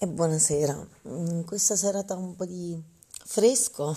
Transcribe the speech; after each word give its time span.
e 0.00 0.06
buonasera. 0.06 0.88
In 1.06 1.42
questa 1.44 1.74
serata 1.74 2.14
un 2.14 2.36
po' 2.36 2.44
di 2.44 2.80
fresco, 3.08 3.96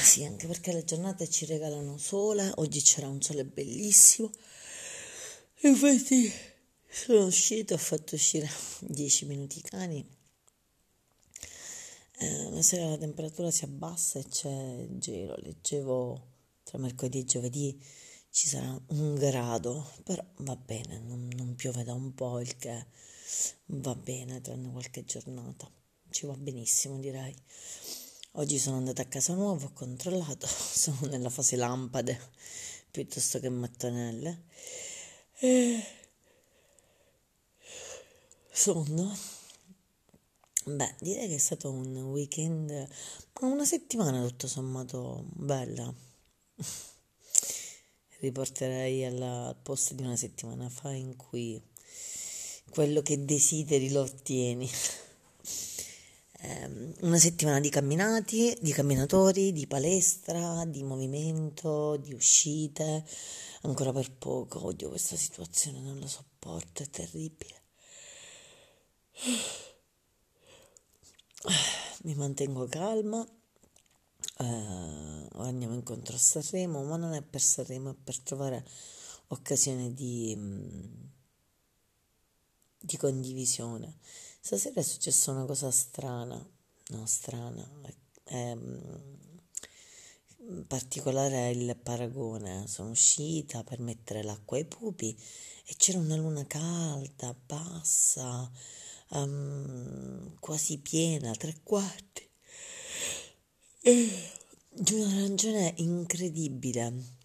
sì, 0.00 0.22
anche 0.24 0.46
perché 0.46 0.72
le 0.72 0.84
giornate 0.84 1.28
ci 1.28 1.44
regalano 1.44 1.98
sole, 1.98 2.52
oggi 2.56 2.80
c'era 2.80 3.08
un 3.08 3.20
sole 3.20 3.44
bellissimo, 3.44 4.30
infatti 5.62 6.32
sono 6.88 7.24
uscita, 7.26 7.74
ho 7.74 7.78
fatto 7.78 8.14
uscire 8.14 8.48
10 8.78 9.26
minuti 9.26 9.58
i 9.58 9.62
cani, 9.62 10.08
eh, 12.18 12.50
la 12.50 12.62
sera 12.62 12.90
la 12.90 12.96
temperatura 12.98 13.50
si 13.50 13.64
abbassa 13.64 14.20
e 14.20 14.24
c'è 14.28 14.86
gelo, 14.98 15.34
leggevo 15.38 16.26
tra 16.62 16.78
mercoledì 16.78 17.18
e 17.20 17.24
giovedì 17.24 17.84
ci 18.30 18.46
sarà 18.46 18.80
un 18.90 19.16
grado, 19.16 19.90
però 20.04 20.24
va 20.36 20.54
bene, 20.54 21.00
non, 21.00 21.28
non 21.34 21.56
piove 21.56 21.82
da 21.82 21.94
un 21.94 22.14
po', 22.14 22.38
il 22.38 22.56
che 22.56 22.86
va 23.66 23.94
bene, 23.94 24.40
tranne 24.40 24.70
qualche 24.70 25.04
giornata. 25.04 25.70
Ci 26.10 26.26
va 26.26 26.34
benissimo, 26.34 26.98
direi. 26.98 27.34
Oggi 28.32 28.58
sono 28.58 28.76
andata 28.76 29.02
a 29.02 29.06
casa 29.06 29.34
nuova, 29.34 29.66
ho 29.66 29.72
controllato, 29.72 30.46
sono 30.46 31.06
nella 31.08 31.30
fase 31.30 31.56
lampade 31.56 32.18
piuttosto 32.90 33.40
che 33.40 33.48
mattonelle. 33.48 34.44
E... 35.40 35.82
Sonno. 38.50 39.16
Beh, 40.64 40.94
direi 41.00 41.28
che 41.28 41.36
è 41.36 41.38
stato 41.38 41.70
un 41.70 41.96
weekend, 41.96 42.88
una 43.40 43.64
settimana 43.64 44.26
tutto 44.26 44.46
sommato 44.46 45.24
bella. 45.30 45.92
Riporterei 48.20 49.04
al 49.04 49.56
posto 49.62 49.94
di 49.94 50.02
una 50.02 50.16
settimana 50.16 50.68
fa 50.68 50.90
in 50.90 51.16
cui 51.16 51.62
quello 52.70 53.02
che 53.02 53.24
desideri 53.24 53.90
lo 53.90 54.02
ottieni. 54.02 54.70
Eh, 56.40 56.94
una 57.00 57.18
settimana 57.18 57.58
di 57.58 57.68
camminati, 57.68 58.56
di 58.60 58.70
camminatori, 58.70 59.52
di 59.52 59.66
palestra, 59.66 60.64
di 60.66 60.84
movimento, 60.84 61.96
di 61.96 62.12
uscite, 62.12 63.04
ancora 63.62 63.92
per 63.92 64.12
poco. 64.12 64.66
Odio 64.66 64.88
questa 64.88 65.16
situazione, 65.16 65.80
non 65.80 65.98
la 65.98 66.06
sopporto, 66.06 66.82
è 66.82 66.88
terribile. 66.88 67.62
Mi 72.02 72.14
mantengo 72.14 72.66
calma. 72.66 73.26
Ora 74.40 75.48
andiamo 75.48 75.74
incontro 75.74 76.14
a 76.14 76.18
Sanremo, 76.18 76.84
ma 76.84 76.96
non 76.96 77.14
è 77.14 77.22
per 77.22 77.40
Sanremo, 77.40 77.90
è 77.90 77.94
per 77.94 78.20
trovare 78.20 78.64
occasione 79.28 79.92
di 79.92 80.36
di 82.88 82.96
condivisione. 82.96 83.98
Stasera 84.40 84.80
è 84.80 84.82
successa 84.82 85.30
una 85.30 85.44
cosa 85.44 85.70
strana, 85.70 86.42
no 86.88 87.06
strana, 87.06 87.70
è, 88.24 88.56
particolare 90.66 91.36
è 91.36 91.48
il 91.48 91.76
paragone. 91.76 92.66
Sono 92.66 92.90
uscita 92.90 93.62
per 93.62 93.80
mettere 93.80 94.22
l'acqua 94.22 94.56
ai 94.56 94.64
pupi 94.64 95.14
e 95.66 95.74
c'era 95.76 95.98
una 95.98 96.16
luna 96.16 96.46
calda, 96.46 97.36
bassa, 97.46 98.50
um, 99.10 100.34
quasi 100.40 100.78
piena, 100.78 101.32
tre 101.32 101.60
quarti. 101.62 102.26
E 103.82 104.32
di 104.70 104.94
una 104.94 105.20
ragione 105.20 105.74
incredibile. 105.76 107.16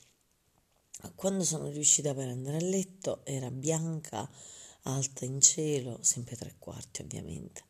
Quando 1.16 1.44
sono 1.46 1.70
riuscita 1.70 2.14
per 2.14 2.28
andare 2.28 2.58
a 2.58 2.62
letto 2.62 3.26
era 3.26 3.50
bianca 3.50 4.30
alta 4.84 5.26
in 5.26 5.42
cielo, 5.42 6.00
sempre 6.02 6.36
tre 6.36 6.56
quarti 6.58 7.02
ovviamente. 7.02 7.64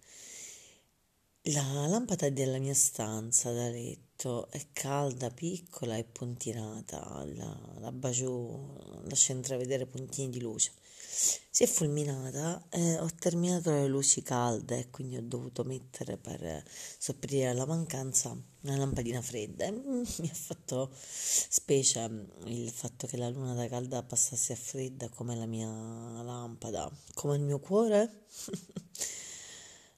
La 1.48 1.88
lampada 1.88 2.30
della 2.30 2.58
mia 2.58 2.74
stanza 2.74 3.52
da 3.52 3.68
letto 3.68 4.13
è 4.50 4.68
calda, 4.74 5.30
piccola 5.30 5.98
e 5.98 6.04
puntinata, 6.04 7.26
la, 7.36 7.60
la 7.80 7.92
bacio, 7.92 9.02
lascia 9.08 9.34
intravedere 9.34 9.86
puntini 9.86 10.30
di 10.30 10.40
luce. 10.40 10.72
Si 11.16 11.64
è 11.64 11.68
fulminata 11.68 12.66
e 12.70 12.98
ho 13.00 13.10
terminato 13.20 13.70
le 13.72 13.88
luci 13.88 14.24
calde 14.24 14.80
e 14.80 14.90
quindi 14.90 15.18
ho 15.18 15.22
dovuto 15.22 15.64
mettere 15.64 16.18
per 16.18 16.64
sopperire 16.98 17.54
la 17.54 17.66
mancanza 17.66 18.36
una 18.64 18.78
lampadina 18.78 19.22
fredda. 19.22 19.66
E 19.66 19.72
mi 19.72 20.30
ha 20.30 20.34
fatto 20.34 20.90
specie 20.94 22.28
il 22.46 22.70
fatto 22.72 23.08
che 23.08 23.18
la 23.18 23.30
luna 23.30 23.54
da 23.54 23.68
calda 23.68 24.02
passasse 24.04 24.54
a 24.54 24.58
fredda 24.58 25.10
come 25.10 25.36
la 25.36 25.46
mia 25.46 25.68
lampada, 25.68 26.92
come 27.14 27.36
il 27.36 27.42
mio 27.42 27.60
cuore. 27.60 28.26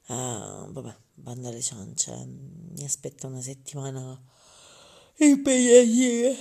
uh, 0.08 0.72
vabbè, 0.72 0.96
bando 1.14 1.48
alle 1.48 1.62
ciance, 1.62 2.26
mi 2.26 2.84
aspetta 2.84 3.28
una 3.28 3.42
settimana 3.42 4.22
impegnativa. 5.18 6.36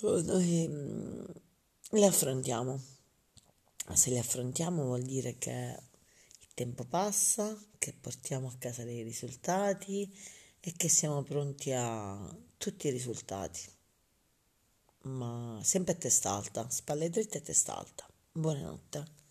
Noi 0.00 0.68
mm, 0.68 1.24
le 1.90 2.06
affrontiamo 2.06 2.80
se 3.94 4.10
li 4.10 4.18
affrontiamo 4.18 4.84
vuol 4.84 5.02
dire 5.02 5.36
che 5.38 5.76
il 6.40 6.48
tempo 6.54 6.84
passa, 6.84 7.56
che 7.78 7.92
portiamo 7.92 8.48
a 8.48 8.56
casa 8.58 8.84
dei 8.84 9.02
risultati 9.02 10.10
e 10.60 10.72
che 10.76 10.88
siamo 10.88 11.22
pronti 11.22 11.72
a 11.72 12.34
tutti 12.56 12.86
i 12.86 12.90
risultati. 12.90 13.60
Ma 15.02 15.60
sempre 15.62 15.94
a 15.94 15.96
testa 15.96 16.30
alta, 16.30 16.68
spalle 16.70 17.10
dritte 17.10 17.38
e 17.38 17.42
testa 17.42 17.76
alta. 17.76 18.06
Buonanotte. 18.32 19.21